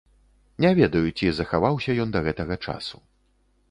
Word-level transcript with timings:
Не 0.65 0.71
ведаю, 0.79 1.03
ці 1.17 1.27
захаваўся 1.41 1.99
ён 2.07 2.19
да 2.19 2.27
гэтага 2.31 2.63
часу. 2.69 2.95